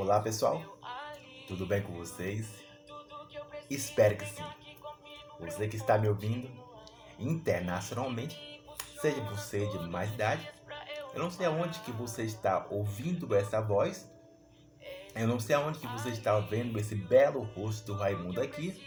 [0.00, 0.62] Olá pessoal,
[1.46, 2.46] tudo bem com vocês?
[3.68, 4.42] Espero que sim.
[5.38, 6.50] Você que está me ouvindo
[7.18, 8.64] internacionalmente,
[8.98, 10.50] seja você de mais idade,
[11.12, 14.10] eu não sei aonde que você está ouvindo essa voz,
[15.14, 18.82] eu não sei aonde que você está vendo esse belo rosto do Raimundo aqui,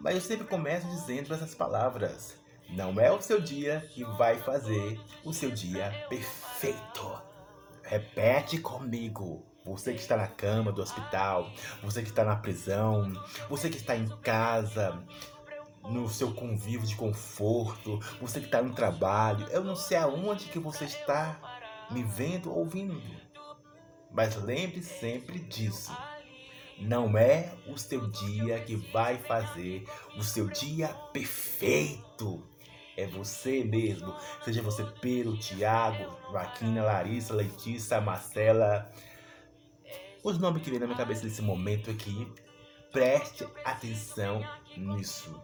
[0.00, 2.36] mas eu sempre começo dizendo essas palavras.
[2.68, 7.22] Não é o seu dia que vai fazer o seu dia perfeito.
[7.82, 9.53] Repete comigo.
[9.64, 11.50] Você que está na cama do hospital,
[11.82, 13.10] você que está na prisão,
[13.48, 15.02] você que está em casa,
[15.88, 20.58] no seu convívio de conforto, você que está no trabalho, eu não sei aonde que
[20.58, 21.38] você está
[21.90, 23.00] me vendo, ouvindo.
[24.12, 25.96] Mas lembre sempre disso.
[26.78, 32.46] Não é o seu dia que vai fazer o seu dia perfeito.
[32.96, 34.14] É você mesmo.
[34.44, 38.92] Seja você Pedro, Tiago, Joaquina, Larissa, Letícia, Marcela.
[40.24, 42.26] Os nomes que vem na minha cabeça nesse momento aqui.
[42.90, 44.42] Preste atenção
[44.74, 45.38] nisso.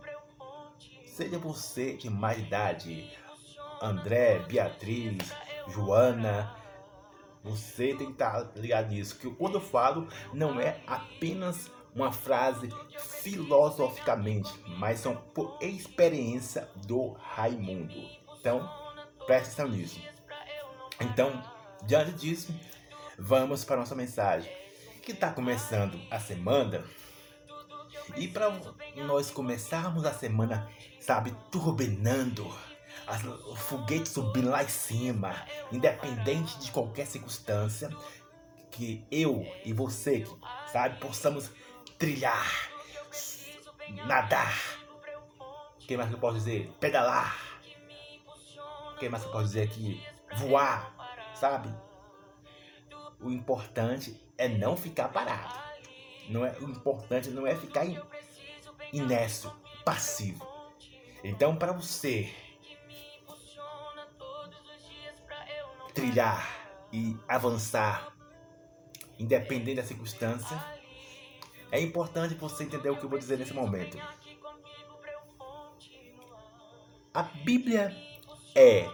[1.05, 3.13] Seja você de mais idade.
[3.83, 5.19] André, Beatriz,
[5.69, 6.57] Joana,
[7.45, 9.19] você tem que estar ligado nisso.
[9.19, 12.71] Que quando eu falo, não é apenas uma frase
[13.21, 18.01] filosoficamente, mas são por experiência do Raimundo.
[18.39, 18.67] Então,
[19.27, 20.01] preste atenção nisso.
[20.99, 21.43] Então,
[21.85, 22.55] diante disso,
[23.19, 24.60] vamos para a nossa mensagem.
[25.11, 26.85] Que está começando a semana.
[28.17, 28.49] E para
[28.95, 32.49] nós começarmos a semana, sabe, turbinando
[33.09, 35.35] as, o foguete subindo lá em cima,
[35.73, 37.91] independente de qualquer circunstância,
[38.71, 40.25] que eu e você,
[40.71, 41.51] sabe, possamos
[41.99, 42.71] trilhar,
[44.07, 44.55] nadar.
[45.81, 46.73] Que mais que eu posso dizer?
[46.79, 47.37] Pedalar.
[49.01, 50.01] Que mais que eu posso dizer aqui?
[50.37, 50.95] Voar,
[51.35, 51.69] sabe?
[53.21, 55.55] O importante é não ficar parado.
[56.27, 57.85] Não é, o importante não é ficar
[58.91, 59.53] inércio,
[59.85, 60.49] passivo.
[61.23, 62.33] Então, para você
[65.93, 68.15] trilhar e avançar,
[69.19, 70.59] independente da circunstância,
[71.71, 73.99] é importante você entender o que eu vou dizer nesse momento.
[77.13, 77.95] A Bíblia
[78.55, 78.89] é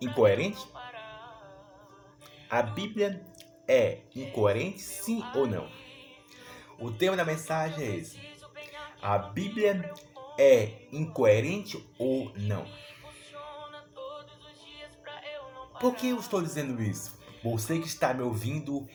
[0.00, 0.66] incoerente?
[2.48, 3.22] A Bíblia
[3.68, 5.68] é incoerente, sim ou não?
[6.78, 8.18] O tema da mensagem é esse.
[9.00, 9.90] A Bíblia
[10.38, 12.66] é incoerente ou não?
[15.80, 17.16] Por que eu estou dizendo isso?
[17.44, 18.88] Você que está me ouvindo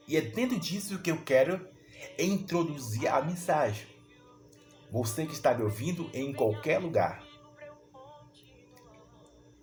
[0.07, 1.67] E é dentro disso que eu quero
[2.19, 3.87] introduzir a mensagem.
[4.91, 7.25] Você que está me ouvindo em qualquer lugar.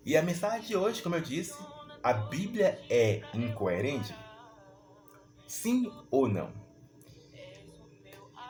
[0.04, 1.56] E a mensagem de hoje, como eu disse,
[2.02, 4.12] a Bíblia é incoerente?
[5.46, 6.52] Sim ou não?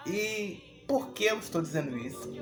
[0.06, 2.32] E por que eu estou dizendo isso?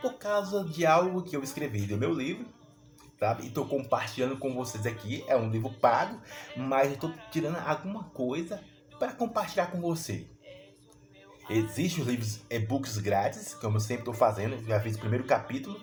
[0.00, 2.46] Por causa de algo que eu escrevi no meu livro,
[3.18, 3.44] sabe?
[3.44, 5.24] E estou compartilhando com vocês aqui.
[5.26, 6.20] É um livro pago,
[6.56, 8.62] mas estou tirando alguma coisa
[8.98, 10.28] para compartilhar com você.
[11.50, 14.62] Existem os livros e-books grátis, como eu sempre estou fazendo.
[14.66, 15.80] já fiz o primeiro capítulo.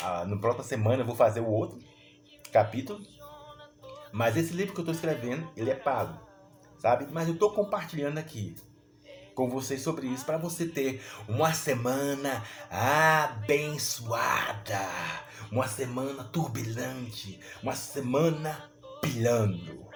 [0.00, 1.78] Ah, no próxima semana eu vou fazer o outro
[2.52, 3.00] capítulo.
[4.12, 6.18] Mas esse livro que eu estou escrevendo, ele é pago,
[6.78, 7.06] sabe?
[7.10, 8.54] Mas eu estou compartilhando aqui
[9.40, 14.06] com vocês sobre isso para você ter uma semana abençoada,
[15.50, 18.70] uma semana turbulente, uma semana
[19.00, 19.88] pilhando.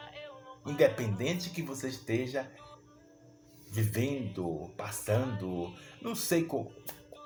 [0.64, 2.50] Independente que você esteja
[3.68, 6.72] vivendo, passando, não sei o,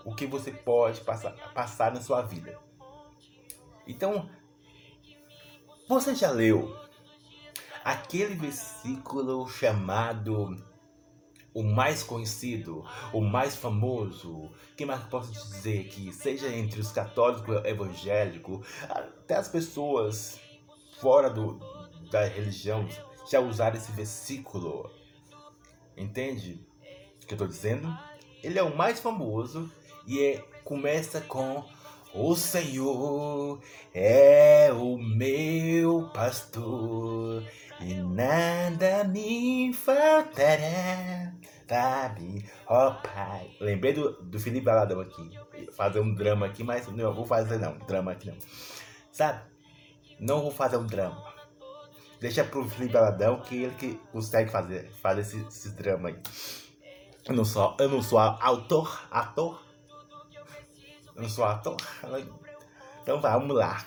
[0.05, 2.59] o que você pode passar, passar na sua vida.
[3.87, 4.29] Então,
[5.89, 6.77] você já leu
[7.85, 10.67] aquele versículo chamado
[11.55, 17.65] o mais conhecido, o mais famoso, que mais posso dizer que seja entre os católicos
[17.65, 20.39] evangélicos, até as pessoas
[21.01, 21.59] fora do,
[22.11, 22.87] da religião
[23.31, 24.91] já usaram esse versículo.
[25.97, 26.67] Entende
[27.23, 27.97] o que eu estou dizendo?
[28.43, 29.71] Ele é o mais famoso
[30.07, 31.65] e é, começa com
[32.15, 33.61] o Senhor
[33.95, 37.45] é o meu pastor
[37.81, 41.33] e nada me faltará.
[41.69, 43.51] Sabe, ó oh, pai.
[43.61, 45.31] Lembrei do, do Felipe Baladão aqui.
[45.77, 47.77] Fazer um drama aqui, mas não vou fazer não.
[47.87, 48.37] Drama aqui não.
[49.13, 49.43] Sabe?
[50.19, 51.23] Não vou fazer um drama.
[52.21, 56.19] Deixa pro Felipe Baladão que ele que consegue fazer, fazer esse, esse drama aí.
[57.29, 59.68] Eu não sou, eu não sou autor, ator.
[61.19, 61.77] Eu não sou ator.
[63.03, 63.85] Então vamos lá.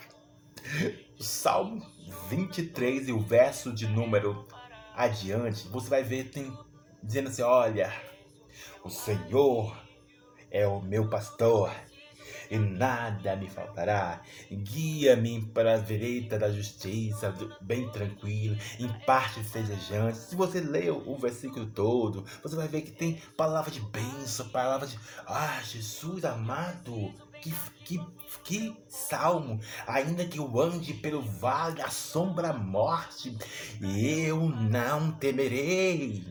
[1.17, 1.81] Salmo
[2.27, 4.45] 23 e o verso de número
[4.93, 6.51] adiante, você vai ver tem
[7.01, 7.93] dizendo assim: Olha,
[8.83, 9.73] o Senhor
[10.49, 11.71] é o meu pastor
[12.51, 14.21] e nada me faltará.
[14.51, 20.17] Guia-me para a vereida da justiça, bem tranquilo, em parte festejante.
[20.17, 24.85] Se você ler o versículo todo, você vai ver que tem palavra de bênção, palavra
[24.85, 27.13] de Ah, Jesus amado.
[27.41, 27.51] Que,
[27.85, 27.99] que,
[28.43, 29.59] que salmo!
[29.87, 33.35] Ainda que eu ande pelo vale da sombra morte,
[33.81, 36.23] eu não temerei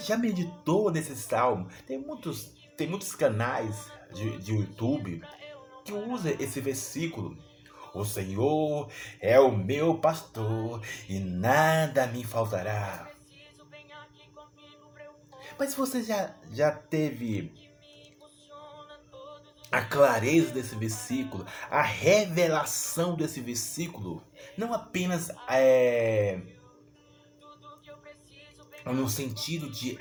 [0.00, 1.68] já meditou nesse salmo?
[1.86, 5.22] Tem muitos, tem muitos canais de, de YouTube
[5.84, 7.36] que usam esse versículo.
[7.92, 8.88] O Senhor
[9.20, 13.10] é o meu pastor e nada me faltará.
[15.58, 17.52] Mas você já, já teve
[19.70, 24.22] a clareza desse versículo, a revelação desse versículo,
[24.56, 26.40] não apenas é,
[28.84, 29.98] no sentido de,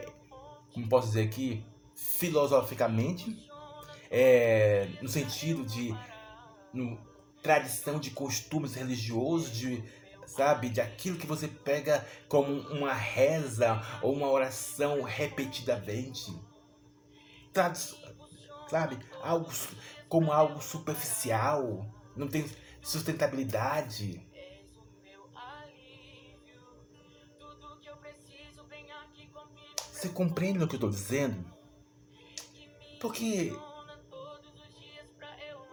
[0.74, 1.64] como posso dizer aqui,
[1.96, 3.38] filosoficamente,
[4.10, 5.96] é, no sentido de
[6.74, 6.98] no,
[7.42, 9.84] tradição de costumes religiosos, de
[10.26, 16.31] sabe, de aquilo que você pega como uma reza ou uma oração repetidamente,
[17.52, 17.76] Trad
[18.70, 19.50] sabe, algo
[20.08, 21.86] como algo superficial,
[22.16, 22.46] não tem
[22.81, 24.22] sustentabilidade.
[30.00, 31.44] Você compreende o que eu estou dizendo?
[33.01, 33.54] Porque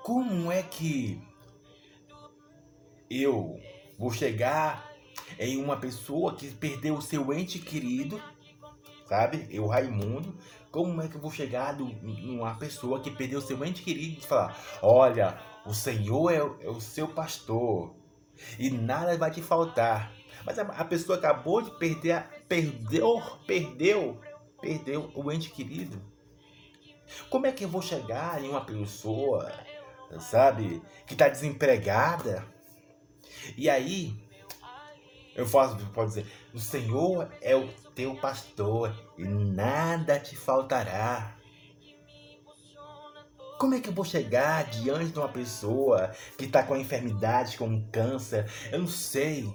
[0.03, 1.23] como é que
[3.09, 3.61] eu
[3.97, 4.91] vou chegar
[5.39, 8.21] em uma pessoa que perdeu o seu ente querido,
[9.09, 9.47] sabe?
[9.49, 10.37] Eu, Raimundo,
[10.73, 14.27] como é que eu vou chegar numa pessoa que perdeu o seu ente querido e
[14.27, 17.95] falar: Olha, o Senhor é, é o seu pastor
[18.59, 20.13] e nada vai te faltar.
[20.45, 24.21] Mas a pessoa acabou de perder, perdeu, perdeu,
[24.61, 26.01] perdeu o ente querido.
[27.31, 29.53] Como é que eu vou chegar em uma pessoa,
[30.19, 32.47] sabe, que está desempregada?
[33.57, 34.15] E aí,
[35.35, 41.37] eu posso, pode dizer, o Senhor é o teu pastor e nada te faltará.
[43.59, 47.57] Como é que eu vou chegar diante de uma pessoa que está com a enfermidade,
[47.57, 48.51] com um câncer?
[48.71, 49.51] Eu não sei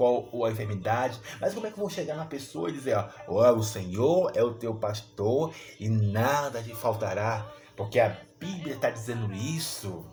[0.00, 2.96] qual a enfermidade, mas como é que eu vou chegar na pessoa e dizer,
[3.28, 8.88] ó, o Senhor é o teu pastor e nada te faltará, porque a Bíblia está
[8.88, 10.06] dizendo isso.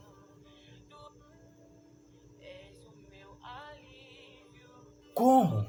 [5.13, 5.65] Como?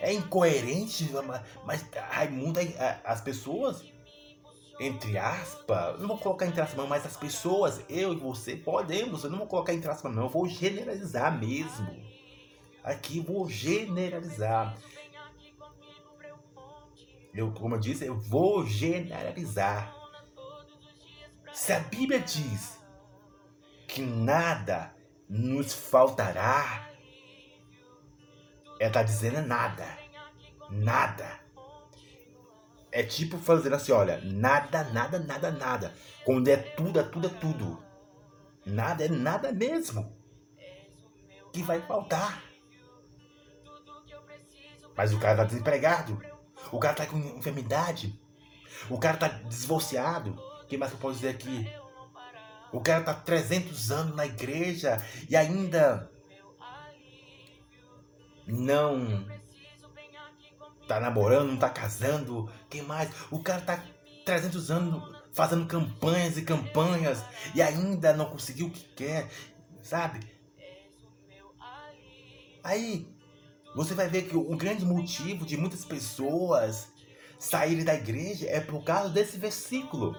[0.00, 1.10] É incoerente,
[1.66, 2.58] mas Raimundo,
[3.04, 3.84] as pessoas,
[4.80, 9.30] entre aspas, não vou colocar entre aspas, mas as pessoas, eu e você, podemos, eu
[9.30, 12.13] não vou colocar entre aspas, não, eu vou generalizar mesmo.
[12.84, 14.76] Aqui vou generalizar.
[17.32, 19.92] eu, como eu disse, eu vou generalizar.
[21.50, 22.78] Se a Bíblia diz
[23.88, 24.94] que nada
[25.26, 26.90] nos faltará,
[28.78, 29.86] ela está dizendo nada.
[30.68, 31.40] Nada.
[32.92, 35.94] É tipo fazendo assim, olha, nada, nada, nada, nada.
[36.22, 37.82] Quando é tudo, é tudo, é tudo.
[38.66, 40.14] Nada é nada mesmo.
[41.50, 42.53] Que vai faltar.
[44.96, 46.20] Mas o cara tá desempregado.
[46.70, 48.18] O cara tá com enfermidade.
[48.88, 50.36] O cara tá divorciado.
[50.68, 51.70] Que mais eu posso dizer aqui?
[52.72, 54.96] O cara tá 300 anos na igreja
[55.28, 56.10] e ainda
[58.46, 59.24] não
[60.88, 62.50] tá namorando, não tá casando.
[62.68, 63.10] Quem mais?
[63.30, 63.84] O cara tá
[64.24, 67.22] 300 anos fazendo campanhas e campanhas
[67.54, 69.28] e ainda não conseguiu o que quer,
[69.82, 70.20] sabe?
[72.62, 73.13] Aí
[73.74, 76.88] você vai ver que o grande motivo de muitas pessoas
[77.38, 80.16] saírem da igreja é por causa desse versículo.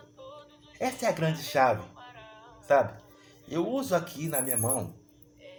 [0.79, 1.83] Essa é a grande chave,
[2.61, 3.01] sabe?
[3.47, 4.93] Eu uso aqui na minha mão,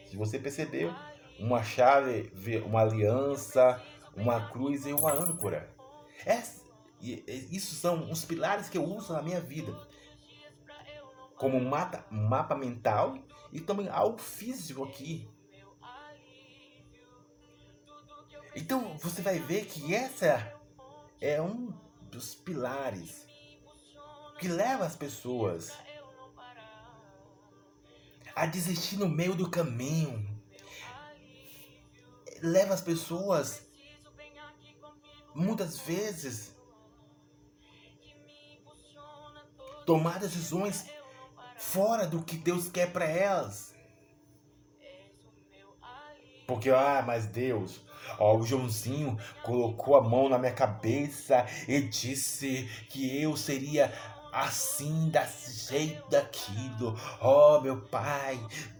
[0.04, 0.92] se você percebeu,
[1.38, 2.30] uma chave,
[2.66, 3.82] uma aliança,
[4.14, 5.70] uma cruz e uma âncora.
[6.24, 6.62] Essa,
[7.00, 9.74] isso são os pilares que eu uso na minha vida.
[11.36, 13.16] Como mapa, mapa mental
[13.52, 15.28] e também algo físico aqui.
[18.56, 20.58] Então você vai ver que essa
[21.20, 21.70] é um
[22.10, 23.26] dos pilares
[24.40, 25.70] que leva as pessoas
[28.34, 30.26] a desistir no meio do caminho.
[32.40, 33.62] Leva as pessoas
[35.34, 36.56] muitas vezes
[39.84, 40.86] tomar decisões
[41.58, 43.75] fora do que Deus quer para elas.
[46.46, 47.80] Porque, ah, mas Deus,
[48.18, 53.92] ó, o Joãozinho colocou a mão na minha cabeça e disse que eu seria
[54.32, 56.94] assim, desse jeito, daquilo.
[57.20, 58.38] Ó, oh, meu pai,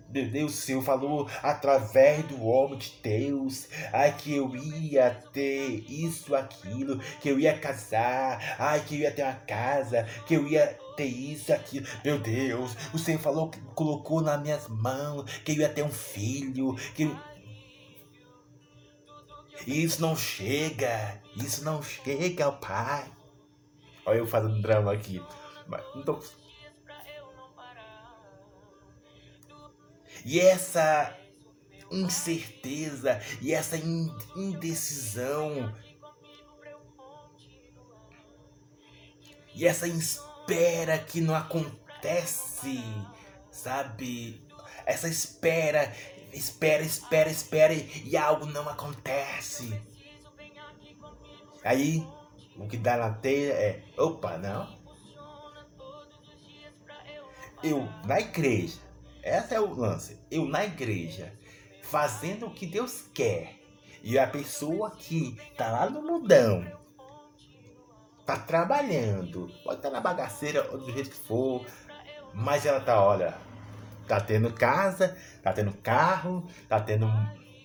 [0.08, 6.98] Deus, Senhor falou através do homem de Deus, ai que eu ia ter isso, aquilo,
[7.20, 11.06] que eu ia casar, ai que eu ia ter uma casa, que eu ia ter
[11.06, 11.86] isso, aquilo.
[12.04, 16.74] Meu Deus, o Senhor falou, colocou nas minhas mãos, que eu ia ter um filho,
[16.94, 17.10] que
[19.66, 23.10] isso não chega, isso não chega ao Pai.
[24.04, 25.22] Olha eu fazendo drama aqui.
[25.66, 26.20] Mas, então,
[30.26, 31.16] E essa
[31.88, 33.76] incerteza e essa
[34.34, 35.72] indecisão
[39.54, 42.82] e essa espera que não acontece,
[43.52, 44.44] sabe?
[44.84, 45.94] Essa espera,
[46.36, 49.80] espera, espera, espera e algo não acontece.
[51.64, 52.06] Aí
[52.56, 54.76] o que dá na teia é, opa, não.
[57.62, 58.86] Eu na igreja
[59.26, 60.16] esse é o lance.
[60.30, 61.32] Eu na igreja,
[61.82, 63.56] fazendo o que Deus quer.
[64.00, 66.64] E a pessoa que tá lá no mudão,
[68.24, 71.66] tá trabalhando, pode estar tá na bagaceira ou do jeito que for,
[72.32, 73.36] mas ela tá, olha,
[74.06, 77.08] tá tendo casa, tá tendo carro, tá tendo,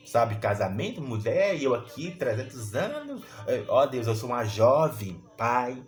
[0.06, 3.24] sabe, casamento, mulher, e eu aqui, 300 anos,
[3.68, 5.82] ó Deus, eu sou uma jovem, pai,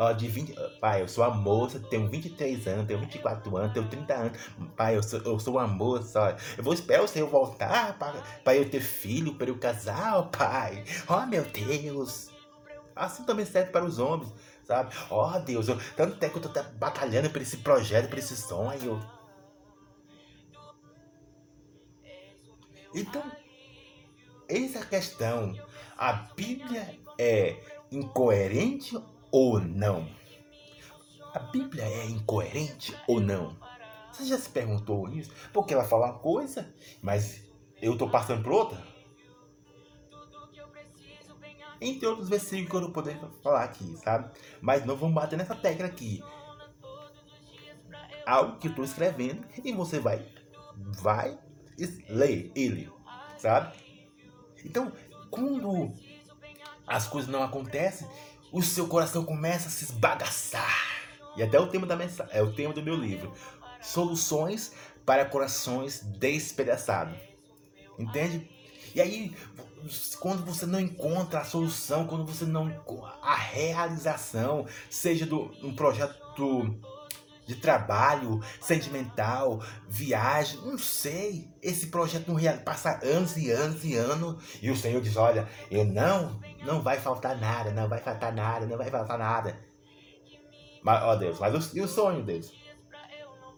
[0.00, 0.54] ó, de 20.
[0.80, 4.38] Pai, eu sou a moça, tenho 23 anos, tenho 24 anos, tenho 30 anos.
[4.76, 6.36] Pai, eu sou, eu sou uma moça, ó.
[6.56, 10.84] Eu vou esperar o Senhor voltar para eu ter filho, para eu casar, ó, pai.
[11.06, 12.30] Ó, meu Deus.
[12.96, 14.32] Assim também serve para os homens,
[14.64, 14.94] sabe?
[15.10, 19.00] Ó, Deus, eu, tanto tempo que eu tô batalhando por esse projeto, por esse sonho.
[22.94, 23.22] Então,
[24.48, 25.54] eis a questão.
[25.96, 27.56] A Bíblia é
[27.90, 28.98] incoerente
[29.30, 30.08] ou não?
[31.32, 33.56] A Bíblia é incoerente ou não?
[34.12, 35.32] Você já se perguntou isso?
[35.52, 37.44] Porque ela fala uma coisa, mas
[37.80, 38.82] eu estou passando por outra?
[41.80, 44.30] Entre outros versículos que eu não poderia falar aqui, sabe?
[44.60, 46.22] Mas não vamos bater nessa tecla aqui.
[48.26, 50.26] Algo que eu estou escrevendo e você vai,
[50.76, 51.38] vai
[52.08, 52.90] ler ele,
[53.38, 53.76] sabe?
[54.64, 54.92] Então,
[55.30, 55.92] quando
[56.86, 58.06] as coisas não acontecem,
[58.52, 60.88] o seu coração começa a se esbagaçar.
[61.36, 63.32] E até o tema da mensagem, é o tema do meu livro.
[63.80, 64.72] Soluções
[65.06, 67.16] para corações despedaçados.
[67.98, 68.50] Entende?
[68.94, 69.34] E aí,
[70.18, 72.68] quando você não encontra a solução, quando você não
[73.22, 76.76] a realização, seja do um projeto
[77.50, 81.48] de trabalho, sentimental, viagem, não sei.
[81.60, 85.48] Esse projeto não realiza, passa anos e anos e anos e o Senhor diz: Olha,
[85.68, 89.58] eu não, não vai faltar nada, não vai faltar nada, não vai faltar nada.
[90.80, 92.54] Mas, ó Deus, mas o, e o sonho, Deus?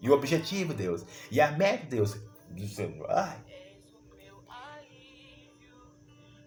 [0.01, 1.05] E o objetivo, Deus?
[1.31, 2.17] E a meta, Deus?
[2.49, 3.09] Do Senhor?
[3.09, 3.37] Ai.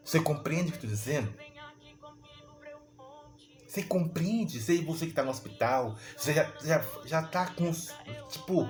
[0.05, 1.33] Você compreende o que estou dizendo?
[3.77, 4.59] Você compreende?
[4.59, 7.71] Sei você que está no hospital, você já, já, já tá com.
[8.31, 8.67] Tipo,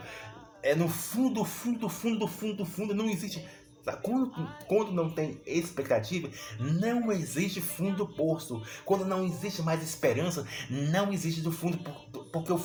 [0.61, 3.47] é no fundo, fundo, fundo, fundo, fundo, não existe.
[4.03, 4.33] Quando,
[4.67, 8.61] quando não tem expectativa, não existe fundo do poço.
[8.85, 11.79] Quando não existe mais esperança, não existe do fundo,
[12.33, 12.61] porque o,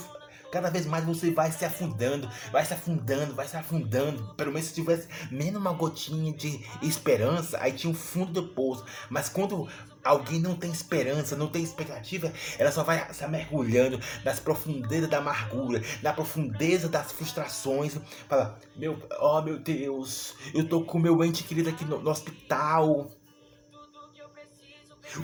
[0.51, 4.34] cada vez mais você vai se afundando, vai se afundando, vai se afundando.
[4.36, 8.84] Pelo menos se tivesse menos uma gotinha de esperança, aí tinha um fundo do poço.
[9.10, 9.67] Mas quando
[10.03, 15.20] alguém não tem esperança, não tem expectativa, ela só vai se mergulhando nas profundezas da
[15.20, 17.98] amargura, na profundeza das frustrações.
[18.27, 23.10] Fala, meu, oh meu Deus, eu tô com meu ente querido aqui no, no hospital.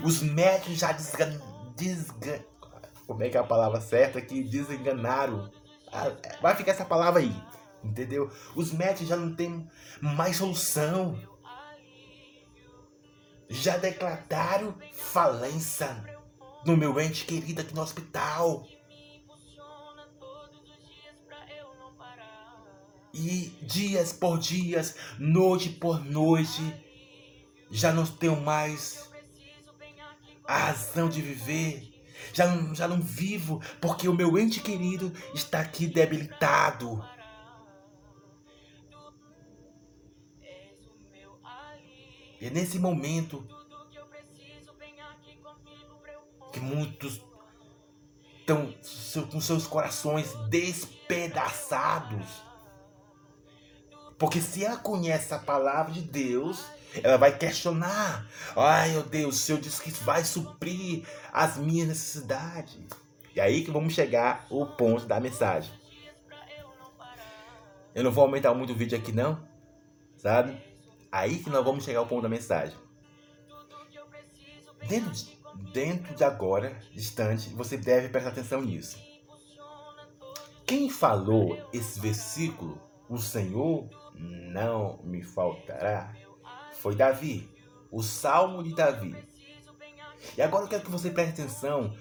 [0.02, 1.40] Os médicos já desgan...
[1.76, 2.40] desgan
[3.08, 5.50] como é que é a palavra certa que desenganaram.
[5.90, 6.12] Ah,
[6.42, 7.34] vai ficar essa palavra aí,
[7.82, 8.30] entendeu?
[8.54, 9.66] Os médicos já não tem
[10.02, 11.18] mais solução.
[13.48, 16.04] Já declararam falência
[16.66, 18.68] no meu ente querido aqui no hospital.
[23.14, 26.74] E dias por dias, noite por noite,
[27.70, 29.10] já não tenho mais
[30.44, 31.87] a razão de viver
[32.32, 37.04] já não, já não vivo porque o meu ente querido está aqui debilitado.
[42.40, 43.46] E é nesse momento
[46.52, 47.20] que muitos
[48.38, 48.72] estão
[49.30, 52.42] com seus corações despedaçados.
[54.16, 56.64] Porque se ela conhece a palavra de Deus,
[57.02, 58.26] ela vai questionar.
[58.56, 62.78] Ai, meu Deus, o Senhor disse que vai suprir as minhas necessidades.
[63.34, 65.70] E aí que vamos chegar ao ponto da mensagem.
[67.94, 69.42] Eu não vou aumentar muito o vídeo aqui não,
[70.16, 70.56] sabe?
[71.10, 72.76] Aí que nós vamos chegar ao ponto da mensagem.
[74.86, 75.38] Dentro de,
[75.72, 78.98] dentro de agora, distante, você deve prestar atenção nisso.
[80.64, 86.14] Quem falou esse versículo, o Senhor não me faltará,
[86.80, 87.48] foi Davi,
[87.90, 89.16] o Salmo de Davi.
[90.36, 91.94] E agora eu quero que você preste atenção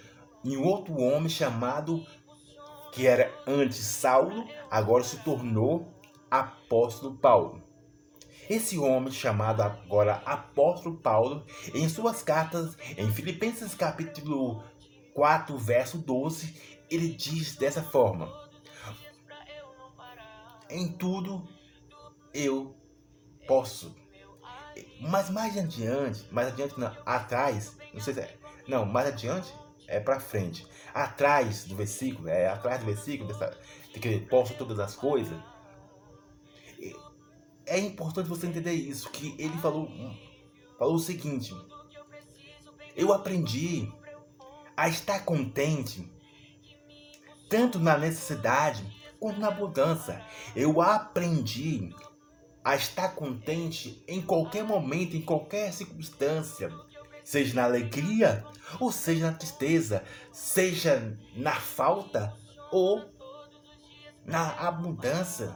[0.44, 2.06] em outro homem chamado,
[2.92, 5.94] que era antes Saulo, agora se tornou
[6.30, 7.63] apóstolo Paulo.
[8.50, 14.63] Esse homem chamado agora apóstolo Paulo, em suas cartas, em Filipenses capítulo
[15.13, 16.56] 4, verso 12,
[16.90, 18.32] ele diz dessa forma:
[20.70, 21.46] Em tudo
[22.34, 22.74] eu
[23.46, 23.94] posso
[25.00, 28.38] mas mais adiante, mais adiante não, atrás, não sei se é,
[28.68, 29.54] não, mais adiante
[29.88, 30.68] é para frente.
[30.94, 33.58] Atrás do versículo, é atrás do versículo dessa,
[33.94, 35.38] de que posso todas as coisas.
[37.66, 39.90] É importante você entender isso, que ele falou,
[40.78, 41.54] falou o seguinte:
[42.96, 43.92] eu aprendi
[44.76, 46.12] a estar contente
[47.50, 48.84] tanto na necessidade
[49.20, 50.24] quanto na abundância.
[50.56, 51.94] Eu aprendi
[52.68, 56.70] a estar contente em qualquer momento, em qualquer circunstância,
[57.24, 58.44] seja na alegria
[58.78, 60.04] ou seja na tristeza,
[60.34, 62.36] seja na falta
[62.70, 63.10] ou
[64.26, 65.56] na abundância.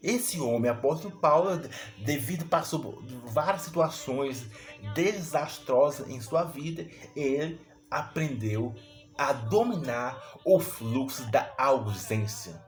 [0.00, 1.60] Esse homem, apóstolo Paulo,
[2.04, 4.46] devido passou várias situações
[4.94, 8.72] desastrosas em sua vida, ele aprendeu
[9.18, 12.62] a dominar o fluxo da ausência.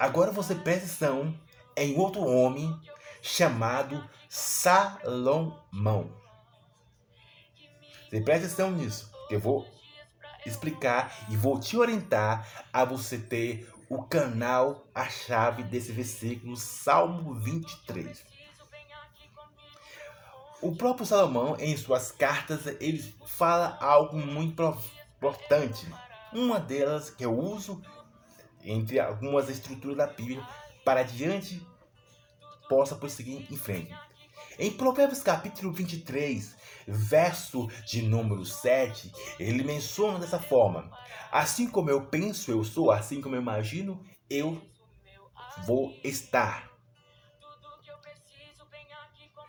[0.00, 1.38] Agora você presta atenção
[1.76, 2.74] em outro homem
[3.20, 6.10] chamado Salomão.
[8.08, 9.68] Você presta atenção nisso, que eu vou
[10.46, 17.34] explicar e vou te orientar a você ter o canal, a chave desse versículo, Salmo
[17.34, 18.24] 23.
[20.62, 24.62] O próprio Salomão, em suas cartas, ele fala algo muito
[25.18, 25.86] importante.
[26.32, 27.82] Uma delas que eu uso
[28.64, 30.46] entre algumas estruturas da Bíblia
[30.84, 31.64] para adiante
[32.68, 33.94] possa prosseguir em frente.
[34.58, 40.90] Em Provérbios capítulo 23, verso de número 7, ele menciona dessa forma:
[41.32, 44.60] Assim como eu penso, eu sou, assim como eu imagino, eu
[45.64, 46.70] vou estar.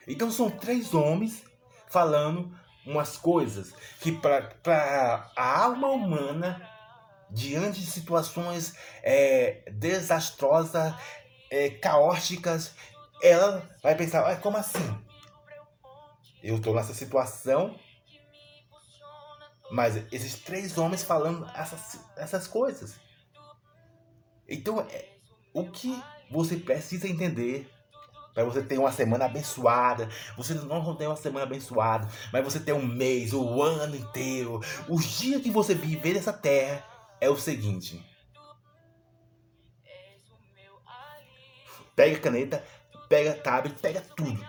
[0.07, 1.43] Então são três homens
[1.89, 6.70] falando umas coisas que para a alma humana,
[7.31, 10.93] diante de situações é, desastrosas,
[11.49, 12.75] é, caóticas,
[13.23, 14.79] ela vai pensar, ah, como assim?
[16.43, 17.79] Eu estou nessa situação,
[19.71, 22.99] mas esses três homens falando essas, essas coisas.
[24.47, 25.09] Então, é,
[25.53, 27.69] o que você precisa entender
[28.33, 30.07] para você ter uma semana abençoada.
[30.37, 34.61] Você não tem uma semana abençoada, mas você tem um mês, o ano inteiro.
[34.87, 36.90] O dia que você viver nessa terra
[37.21, 38.03] é o seguinte.
[41.95, 42.65] Pega caneta,
[43.07, 44.43] pega tablet, pega tudo.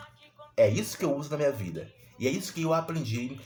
[0.56, 1.92] É isso que eu uso na minha vida.
[2.18, 3.38] E é isso que eu aprendi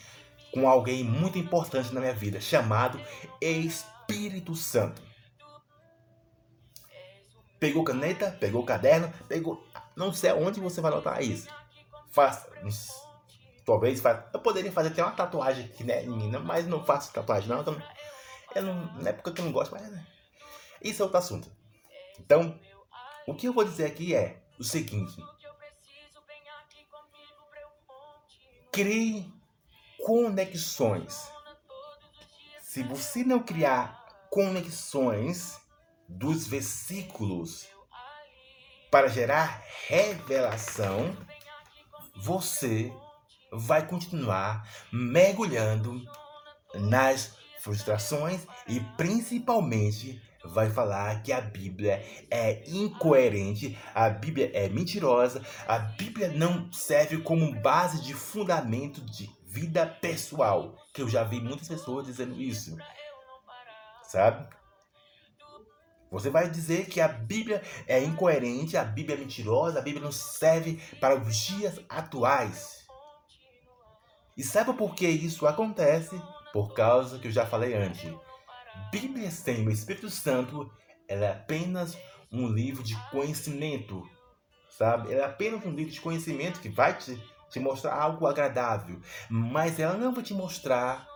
[0.53, 3.01] com alguém muito importante na minha vida, chamado
[3.41, 5.03] Espírito Santo.
[7.59, 11.49] Pegou caneta, pegou caderno, pegou não sei aonde você vai notar isso.
[12.11, 12.49] Faça.
[13.65, 14.29] Talvez faça.
[14.33, 16.39] Eu poderia fazer até uma tatuagem aqui, né, menina?
[16.39, 17.62] Mas não faço tatuagem, não.
[17.62, 17.77] Então,
[18.57, 19.83] eu não, não é porque eu não gosto, mas.
[19.90, 20.07] Né?
[20.83, 21.51] Isso é outro assunto.
[22.19, 22.59] Então,
[23.27, 25.16] o que eu vou dizer aqui é o seguinte:
[28.73, 29.33] crie
[30.05, 31.31] conexões.
[32.62, 35.59] Se você não criar conexões
[36.09, 37.69] dos versículos
[38.90, 41.16] para gerar revelação,
[42.14, 42.92] você
[43.51, 46.03] vai continuar mergulhando
[46.75, 47.37] nas
[47.67, 52.01] frustrações e principalmente vai falar que a Bíblia
[52.31, 59.29] é incoerente, a Bíblia é mentirosa, a Bíblia não serve como base de fundamento de
[59.45, 62.77] vida pessoal, que eu já vi muitas pessoas dizendo isso.
[64.05, 64.49] Sabe?
[66.09, 70.13] Você vai dizer que a Bíblia é incoerente, a Bíblia é mentirosa, a Bíblia não
[70.13, 72.87] serve para os dias atuais.
[74.37, 76.17] E sabe por que isso acontece?
[76.57, 78.11] Por causa que eu já falei antes.
[78.90, 80.73] Bíblia sem o Espírito Santo,
[81.07, 81.99] ela é apenas
[82.33, 84.03] um livro de conhecimento,
[84.71, 85.12] sabe?
[85.12, 89.79] Ela é apenas um livro de conhecimento que vai te, te mostrar algo agradável, mas
[89.79, 91.07] ela não vai te mostrar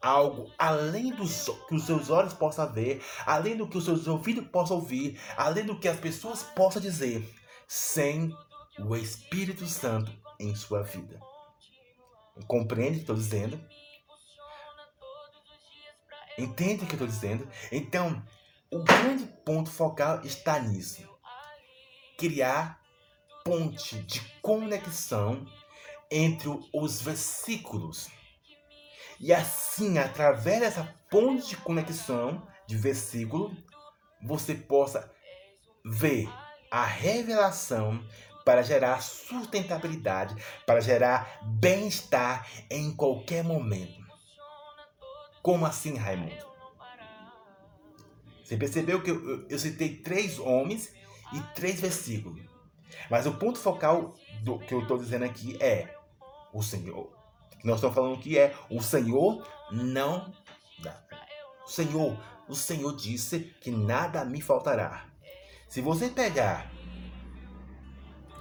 [0.00, 1.26] algo além do
[1.66, 5.66] que os seus olhos possam ver, além do que os seus ouvidos possam ouvir, além
[5.66, 7.30] do que as pessoas possam dizer,
[7.66, 8.34] sem
[8.78, 11.20] o Espírito Santo em sua vida.
[12.46, 13.60] Compreende o que estou dizendo?
[16.38, 17.48] Entende o que eu estou dizendo?
[17.72, 18.22] Então,
[18.70, 21.02] o grande ponto focal está nisso.
[22.16, 22.80] Criar
[23.44, 25.46] ponte de conexão
[26.10, 28.08] entre os versículos
[29.20, 33.56] e assim, através dessa ponte de conexão de versículo,
[34.22, 35.12] você possa
[35.84, 36.28] ver
[36.70, 38.04] a revelação
[38.44, 44.06] para gerar sustentabilidade, para gerar bem-estar em qualquer momento.
[45.48, 46.46] Como assim, Raimundo?
[48.44, 50.92] Você percebeu que eu, eu, eu citei três homens
[51.32, 52.42] e três versículos.
[53.08, 55.96] Mas o ponto focal do que eu estou dizendo aqui é
[56.52, 57.16] o Senhor
[57.64, 60.30] nós estamos falando que é o Senhor não
[60.80, 61.02] dá.
[61.64, 62.14] O Senhor,
[62.46, 65.06] o Senhor disse que nada me faltará.
[65.66, 66.70] Se você pegar,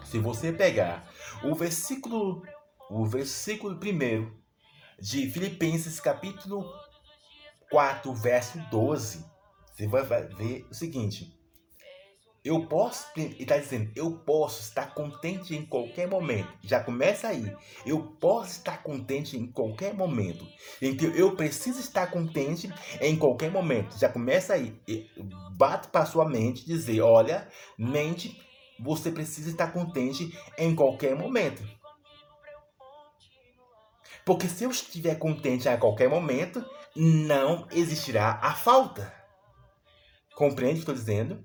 [0.03, 1.09] se você pegar
[1.41, 2.45] o versículo,
[2.89, 4.37] o versículo primeiro
[4.99, 6.69] de Filipenses capítulo
[7.69, 9.25] 4, verso 12,
[9.73, 11.37] você vai ver o seguinte:
[12.47, 16.47] eu posso, ele está dizendo, eu posso estar contente em qualquer momento.
[16.63, 17.53] Já começa aí.
[17.85, 20.47] Eu posso estar contente em qualquer momento.
[20.81, 23.97] Então eu preciso estar contente em qualquer momento.
[23.99, 24.79] Já começa aí.
[25.57, 28.41] Bate para sua mente dizer, olha, mente,
[28.79, 31.61] você precisa estar contente em qualquer momento.
[34.25, 36.65] Porque se eu estiver contente a qualquer momento,
[36.97, 39.13] não existirá a falta.
[40.35, 41.43] Compreende o que estou dizendo?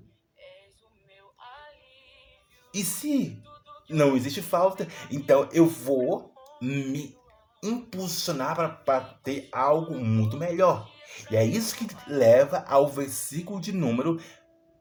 [2.73, 3.39] E se
[3.87, 7.15] não existe falta, então eu vou me
[7.61, 10.91] impulsionar para ter algo muito melhor.
[11.29, 14.19] E é isso que leva ao versículo de número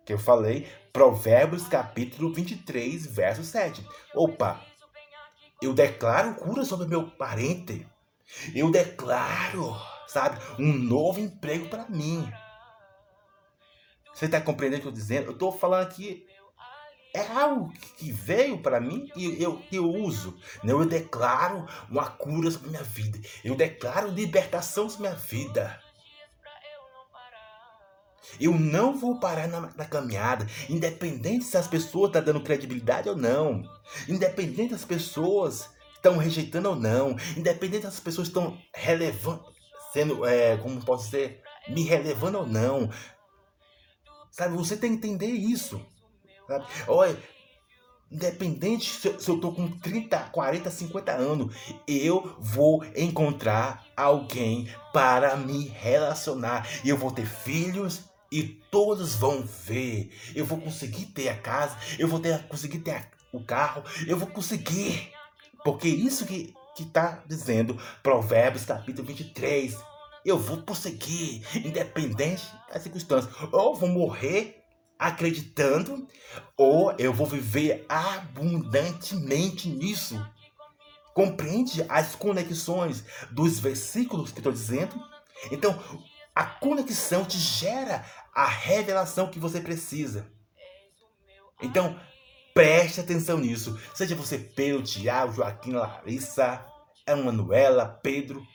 [0.07, 3.87] que eu falei, Provérbios capítulo 23, verso 7.
[4.15, 4.61] Opa!
[5.61, 7.87] Eu declaro cura sobre meu parente.
[8.55, 9.77] Eu declaro,
[10.13, 12.31] sabe, um novo emprego para mim.
[14.15, 15.27] Você está compreendendo o que eu estou dizendo?
[15.29, 16.27] Eu estou falando aqui
[17.15, 20.39] é algo que veio para mim e eu, eu uso.
[20.65, 23.21] Eu declaro uma cura sobre minha vida.
[23.45, 25.79] Eu declaro libertação sobre minha vida.
[28.41, 33.09] Eu não vou parar na, na, caminhada, independente se as pessoas estão tá dando credibilidade
[33.09, 33.63] ou não.
[34.09, 39.45] Independente das pessoas estão rejeitando ou não, independente das pessoas estão relevando,
[39.93, 42.91] sendo, é, como posso dizer, me relevando ou não.
[44.31, 45.85] Sabe, você tem que entender isso.
[46.47, 46.65] Sabe?
[46.89, 47.19] Olha,
[48.11, 51.55] independente se eu, se eu tô com 30, 40, 50 anos,
[51.87, 56.67] eu vou encontrar alguém para me relacionar.
[56.85, 60.11] E eu vou ter filhos e todos vão ver.
[60.35, 64.17] Eu vou conseguir ter a casa, eu vou ter, conseguir ter a, o carro, eu
[64.17, 65.13] vou conseguir.
[65.65, 69.77] Porque isso que que está dizendo Provérbios capítulo 23.
[70.25, 73.35] Eu vou prosseguir, independente das circunstâncias.
[73.53, 74.63] Ou vou morrer
[74.99, 76.07] acreditando,
[76.57, 80.25] ou eu vou viver abundantemente nisso.
[81.13, 84.95] Compreende as conexões dos versículos que estou dizendo?
[85.51, 85.79] Então,
[86.35, 88.05] a conexão te gera
[88.35, 90.31] a revelação que você precisa.
[91.61, 91.99] Então,
[92.55, 93.79] preste atenção nisso.
[93.95, 96.65] Seja você Pedro, Tiago, Joaquim, Larissa,
[97.07, 98.47] Emanuela, Pedro.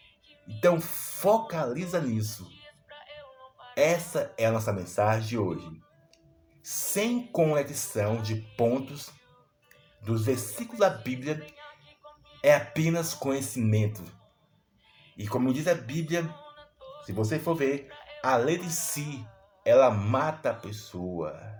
[0.47, 2.49] Então, focaliza nisso.
[3.75, 5.81] Essa é a nossa mensagem de hoje.
[6.63, 9.11] Sem conexão de pontos
[10.01, 11.45] dos versículos da Bíblia
[12.41, 14.03] é apenas conhecimento.
[15.17, 16.27] E como diz a Bíblia,
[17.05, 17.89] se você for ver,
[18.23, 19.25] a lei de si
[19.65, 21.56] ela mata a pessoa.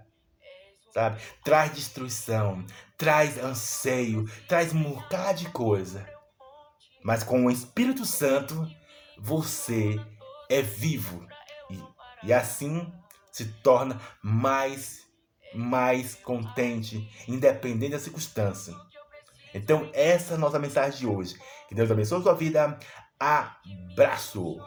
[0.98, 1.22] Sabe?
[1.44, 2.66] Traz destruição,
[2.98, 6.04] traz anseio, traz um bocado de coisa.
[7.04, 8.68] Mas com o Espírito Santo,
[9.16, 10.04] você
[10.50, 11.24] é vivo.
[11.70, 11.80] E,
[12.24, 12.92] e assim
[13.32, 15.08] se torna mais,
[15.54, 18.74] mais contente, independente da circunstância.
[19.54, 21.40] Então, essa é a nossa mensagem de hoje.
[21.70, 22.80] Que Deus abençoe a sua vida.
[23.20, 24.58] Abraço!